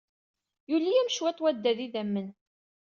[0.69, 2.27] Yuli-am cwiṭ wadad n yidammen.